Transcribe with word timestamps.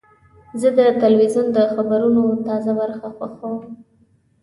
زه 0.61 0.69
د 0.77 0.79
تلویزیون 1.01 1.47
د 1.57 1.59
خبرونو 1.75 2.23
تازه 2.47 2.71
برخه 2.79 3.07
خوښوم. 3.17 3.55